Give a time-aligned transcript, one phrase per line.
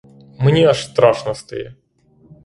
[0.39, 1.75] Мені аж страшно стає!